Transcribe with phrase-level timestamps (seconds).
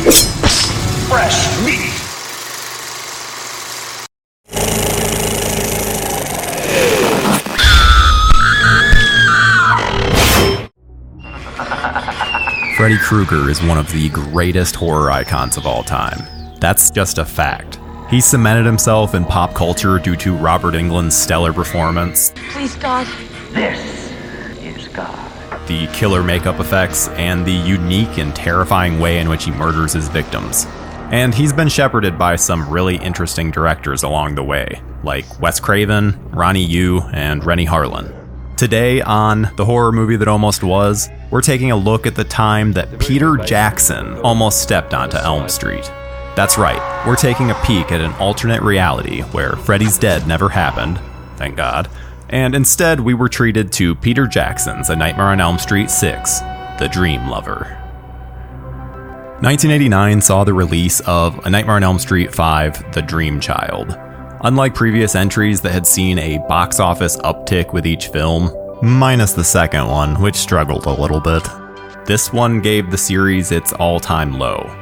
[0.00, 1.90] Fresh meat.
[12.76, 16.26] Freddy Krueger is one of the greatest horror icons of all time.
[16.60, 17.78] That's just a fact.
[18.08, 23.06] He cemented himself in pop culture due to Robert Englund's stellar performance, Please, God.
[23.52, 23.89] This God.
[25.70, 30.08] The killer makeup effects, and the unique and terrifying way in which he murders his
[30.08, 30.66] victims.
[31.12, 36.18] And he's been shepherded by some really interesting directors along the way, like Wes Craven,
[36.32, 38.12] Ronnie Yu, and Renny Harlin.
[38.56, 42.72] Today on The Horror Movie That Almost Was, we're taking a look at the time
[42.72, 45.84] that Peter Jackson almost stepped onto Elm Street.
[46.34, 50.98] That's right, we're taking a peek at an alternate reality where Freddy's Dead never happened,
[51.36, 51.88] thank God,
[52.30, 56.38] and instead we were treated to Peter Jackson's A Nightmare on Elm Street 6,
[56.78, 57.76] The Dream Lover.
[59.42, 63.98] 1989 saw the release of A Nightmare on Elm Street 5 The Dream Child.
[64.42, 69.44] Unlike previous entries that had seen a box office uptick with each film, minus the
[69.44, 71.42] second one, which struggled a little bit,
[72.06, 74.79] this one gave the series its all time low.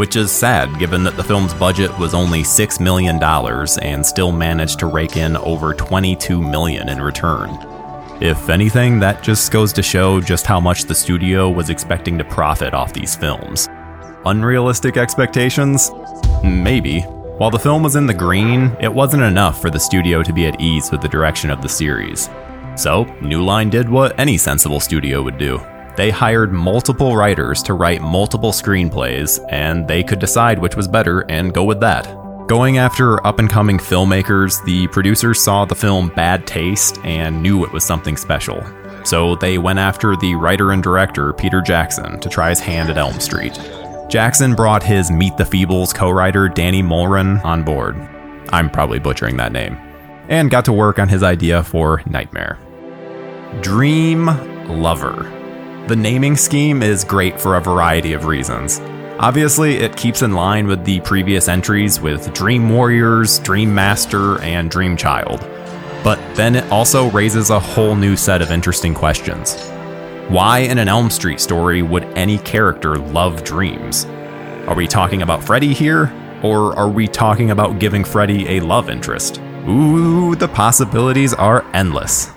[0.00, 4.78] Which is sad given that the film's budget was only $6 million and still managed
[4.78, 7.50] to rake in over 22 million in return.
[8.18, 12.24] If anything, that just goes to show just how much the studio was expecting to
[12.24, 13.68] profit off these films.
[14.24, 15.90] Unrealistic expectations?
[16.42, 17.02] Maybe.
[17.02, 20.46] While the film was in the green, it wasn't enough for the studio to be
[20.46, 22.30] at ease with the direction of the series.
[22.74, 25.60] So, New Line did what any sensible studio would do.
[25.96, 31.20] They hired multiple writers to write multiple screenplays, and they could decide which was better
[31.30, 32.06] and go with that.
[32.48, 37.64] Going after up and coming filmmakers, the producers saw the film Bad Taste and knew
[37.64, 38.60] it was something special.
[39.04, 42.98] So they went after the writer and director, Peter Jackson, to try his hand at
[42.98, 43.58] Elm Street.
[44.08, 47.96] Jackson brought his Meet the Feebles co writer, Danny Mulren, on board.
[48.52, 49.74] I'm probably butchering that name.
[50.28, 52.58] And got to work on his idea for Nightmare.
[53.60, 54.26] Dream
[54.66, 55.39] Lover.
[55.88, 58.80] The naming scheme is great for a variety of reasons.
[59.18, 64.70] Obviously, it keeps in line with the previous entries with Dream Warriors, Dream Master, and
[64.70, 65.40] Dream Child.
[66.02, 69.60] But then it also raises a whole new set of interesting questions.
[70.28, 74.04] Why in an Elm Street story would any character love dreams?
[74.66, 76.12] Are we talking about Freddy here?
[76.42, 79.40] Or are we talking about giving Freddy a love interest?
[79.68, 82.30] Ooh, the possibilities are endless.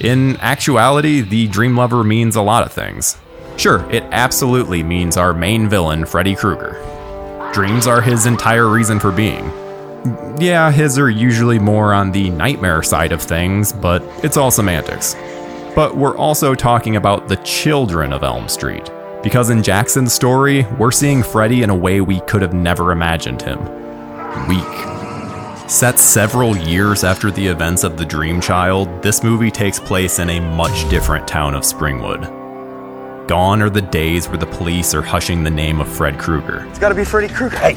[0.00, 3.18] In actuality, the Dream Lover means a lot of things.
[3.58, 6.80] Sure, it absolutely means our main villain, Freddy Krueger.
[7.52, 9.44] Dreams are his entire reason for being.
[10.40, 15.14] Yeah, his are usually more on the nightmare side of things, but it's all semantics.
[15.74, 18.90] But we're also talking about the children of Elm Street,
[19.22, 23.42] because in Jackson's story, we're seeing Freddy in a way we could have never imagined
[23.42, 23.58] him
[24.48, 24.99] weak.
[25.70, 30.28] Set several years after the events of The Dream Child, this movie takes place in
[30.28, 33.28] a much different town of Springwood.
[33.28, 36.66] Gone are the days where the police are hushing the name of Fred Krueger.
[36.70, 37.56] It's gotta be Freddy Krueger.
[37.56, 37.76] Hey,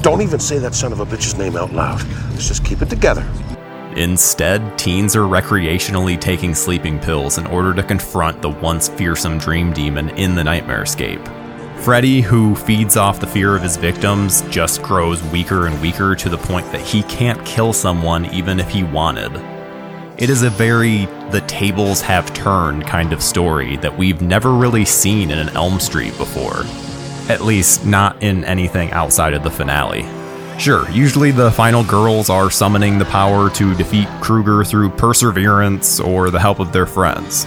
[0.00, 2.02] don't even say that son of a bitch's name out loud.
[2.30, 3.30] Let's just keep it together.
[3.94, 9.70] Instead, teens are recreationally taking sleeping pills in order to confront the once fearsome dream
[9.74, 11.43] demon in the nightmarescape.
[11.84, 16.30] Freddy, who feeds off the fear of his victims, just grows weaker and weaker to
[16.30, 19.30] the point that he can't kill someone even if he wanted.
[20.16, 24.86] It is a very the tables have turned kind of story that we've never really
[24.86, 26.62] seen in an Elm Street before.
[27.30, 30.06] At least, not in anything outside of the finale.
[30.58, 36.30] Sure, usually the final girls are summoning the power to defeat Krueger through perseverance or
[36.30, 37.46] the help of their friends.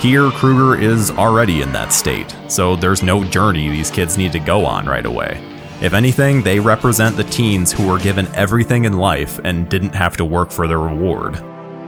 [0.00, 4.38] Here, Krueger is already in that state, so there's no journey these kids need to
[4.38, 5.38] go on right away.
[5.82, 10.16] If anything, they represent the teens who were given everything in life and didn't have
[10.16, 11.34] to work for their reward.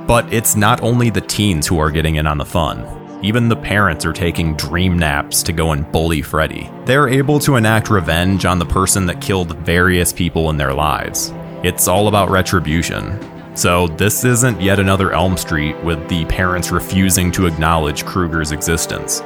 [0.07, 2.87] But it's not only the teens who are getting in on the fun.
[3.23, 6.71] Even the parents are taking dream naps to go and bully Freddy.
[6.85, 11.33] They're able to enact revenge on the person that killed various people in their lives.
[11.63, 13.19] It's all about retribution.
[13.55, 19.21] So, this isn't yet another Elm Street with the parents refusing to acknowledge Krueger's existence.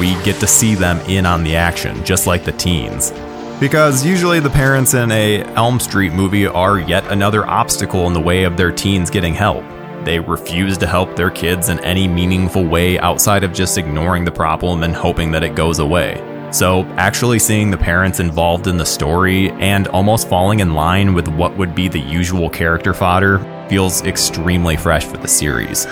[0.00, 3.12] We get to see them in on the action, just like the teens.
[3.60, 8.20] Because usually the parents in a Elm Street movie are yet another obstacle in the
[8.20, 9.64] way of their teens getting help.
[10.04, 14.32] They refuse to help their kids in any meaningful way outside of just ignoring the
[14.32, 16.20] problem and hoping that it goes away.
[16.50, 21.28] So, actually seeing the parents involved in the story and almost falling in line with
[21.28, 23.38] what would be the usual character fodder
[23.68, 25.86] feels extremely fresh for the series.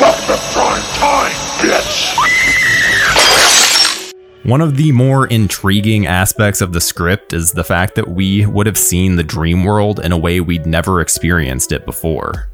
[0.00, 2.14] Welcome to time, bitch!
[4.44, 8.66] One of the more intriguing aspects of the script is the fact that we would
[8.66, 12.48] have seen the dream world in a way we'd never experienced it before.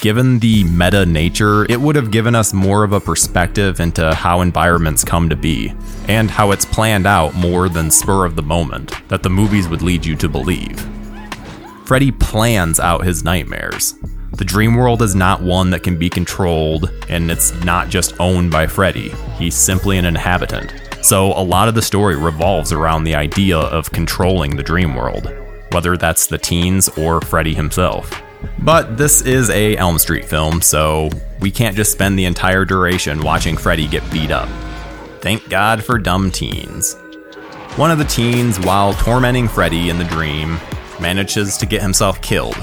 [0.00, 4.40] Given the meta nature, it would have given us more of a perspective into how
[4.40, 5.72] environments come to be,
[6.08, 9.82] and how it's planned out more than spur of the moment that the movies would
[9.82, 10.95] lead you to believe.
[11.86, 13.94] Freddy plans out his nightmares.
[14.32, 18.50] The dream world is not one that can be controlled, and it's not just owned
[18.50, 19.10] by Freddy.
[19.38, 20.74] He's simply an inhabitant.
[21.00, 25.32] So a lot of the story revolves around the idea of controlling the dream world,
[25.70, 28.20] whether that's the teens or Freddy himself.
[28.58, 33.22] But this is a Elm Street film, so we can't just spend the entire duration
[33.22, 34.48] watching Freddy get beat up.
[35.20, 36.94] Thank God for dumb teens.
[37.76, 40.58] One of the teens, while tormenting Freddy in the dream,
[41.00, 42.56] manages to get himself killed.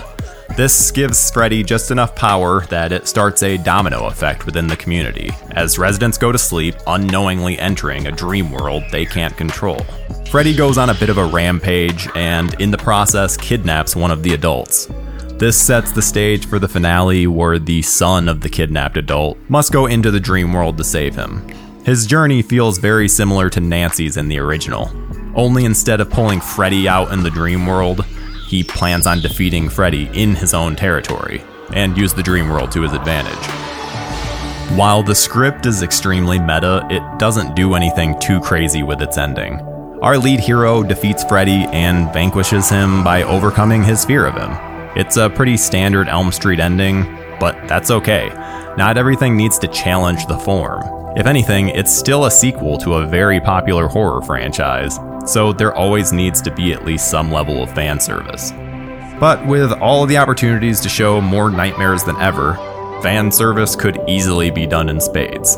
[0.56, 5.32] This gives Freddy just enough power that it starts a domino effect within the community,
[5.52, 9.84] as residents go to sleep unknowingly entering a dream world they can't control.
[10.30, 14.22] Freddy goes on a bit of a rampage and, in the process, kidnaps one of
[14.22, 14.88] the adults.
[15.40, 19.72] This sets the stage for the finale where the son of the kidnapped adult must
[19.72, 21.48] go into the dream world to save him.
[21.84, 24.92] His journey feels very similar to Nancy's in the original,
[25.36, 28.06] only instead of pulling Freddy out in the dream world,
[28.54, 31.42] he plans on defeating Freddy in his own territory
[31.74, 33.48] and use the dream world to his advantage.
[34.78, 39.60] While the script is extremely meta, it doesn't do anything too crazy with its ending.
[40.04, 44.52] Our lead hero defeats Freddy and vanquishes him by overcoming his fear of him.
[44.96, 47.06] It's a pretty standard Elm Street ending,
[47.40, 48.30] but that's okay.
[48.78, 50.84] Not everything needs to challenge the form.
[51.18, 56.14] If anything, it's still a sequel to a very popular horror franchise, so there always
[56.14, 58.52] needs to be at least some level of fan service.
[59.20, 62.56] But with all the opportunities to show more nightmares than ever,
[63.02, 65.58] fan service could easily be done in spades.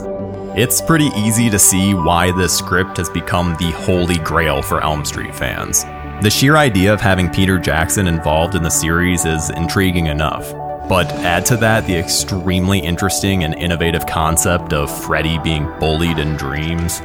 [0.58, 5.04] It's pretty easy to see why this script has become the holy grail for Elm
[5.04, 5.84] Street fans.
[6.22, 10.54] The sheer idea of having Peter Jackson involved in the series is intriguing enough.
[10.88, 16.38] But add to that the extremely interesting and innovative concept of Freddy being bullied in
[16.38, 17.02] dreams.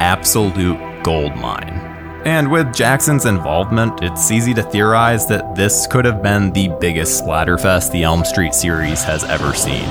[0.00, 1.78] Absolute gold mine.
[2.26, 7.22] And with Jackson's involvement, it's easy to theorize that this could have been the biggest
[7.22, 9.84] splatterfest the Elm Street series has ever seen.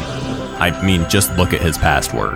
[0.59, 2.35] I mean, just look at his past work.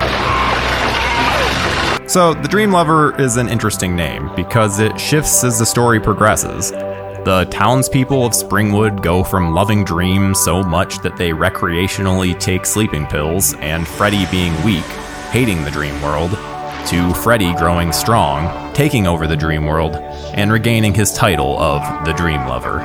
[2.10, 6.72] So, the Dream Lover is an interesting name because it shifts as the story progresses.
[6.72, 13.08] The townspeople of Springwood go from loving dreams so much that they recreationally take sleeping
[13.08, 14.86] pills, and Freddy being weak,
[15.32, 16.32] hating the dream world,
[16.90, 19.96] to Freddy growing strong, taking over the dream world,
[20.36, 22.80] and regaining his title of the Dream Lover.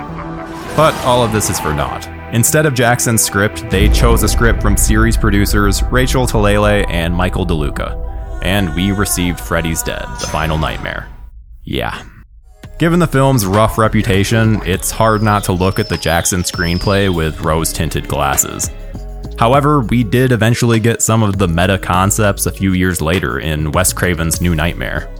[0.76, 2.08] But all of this is for naught.
[2.34, 7.46] Instead of Jackson's script, they chose a script from series producers Rachel Talalay and Michael
[7.46, 8.04] DeLuca
[8.44, 11.08] and we received Freddy's Dead, The Final Nightmare.
[11.64, 12.04] Yeah.
[12.78, 17.40] Given the film's rough reputation, it's hard not to look at the Jackson screenplay with
[17.40, 18.70] rose tinted glasses.
[19.38, 23.72] However, we did eventually get some of the meta concepts a few years later in
[23.72, 25.12] Wes Craven's New Nightmare.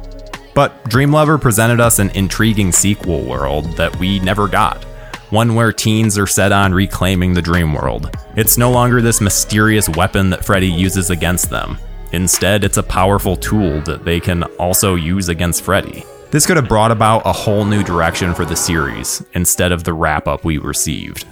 [0.54, 4.84] But Dream Lover presented us an intriguing sequel world that we never got.
[5.30, 8.14] One where teens are set on reclaiming the dream world.
[8.36, 11.76] It's no longer this mysterious weapon that Freddy uses against them.
[12.12, 16.04] Instead, it's a powerful tool that they can also use against Freddy.
[16.30, 19.92] This could have brought about a whole new direction for the series, instead of the
[19.92, 21.26] wrap up we received.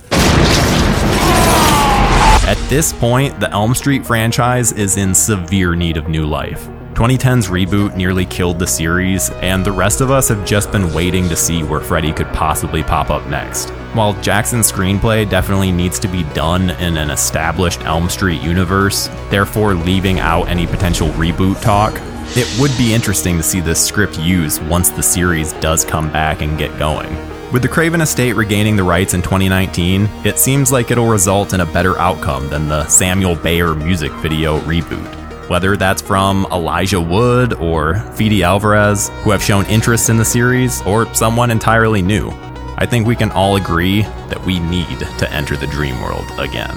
[2.44, 6.66] At this point, the Elm Street franchise is in severe need of new life.
[6.94, 11.28] 2010's reboot nearly killed the series, and the rest of us have just been waiting
[11.28, 13.70] to see where Freddy could possibly pop up next.
[13.94, 19.74] While Jackson's screenplay definitely needs to be done in an established Elm Street universe, therefore
[19.74, 21.94] leaving out any potential reboot talk,
[22.36, 26.42] it would be interesting to see this script used once the series does come back
[26.42, 27.31] and get going.
[27.52, 31.60] With the Craven estate regaining the rights in 2019, it seems like it'll result in
[31.60, 37.52] a better outcome than the Samuel Bayer music video reboot whether that's from Elijah Wood
[37.52, 42.30] or Fede Alvarez, who have shown interest in the series, or someone entirely new.
[42.78, 46.74] I think we can all agree that we need to enter the dream world again.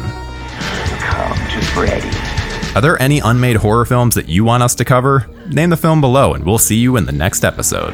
[1.00, 2.10] Come to Freddy.
[2.75, 5.25] Are there any unmade horror films that you want us to cover?
[5.48, 7.94] Name the film below, and we'll see you in the next episode.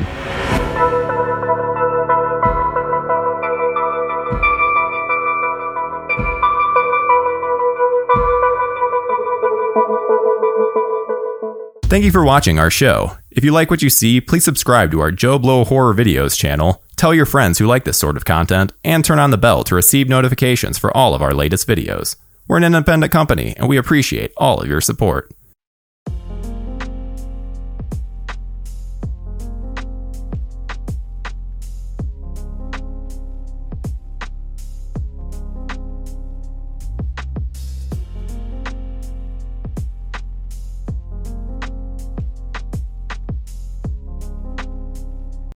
[11.92, 13.18] Thank you for watching our show.
[13.32, 17.14] If you like what you see, please subscribe to our JoBlo Horror Videos channel, tell
[17.14, 20.08] your friends who like this sort of content, and turn on the bell to receive
[20.08, 22.16] notifications for all of our latest videos.
[22.48, 25.34] We're an independent company, and we appreciate all of your support.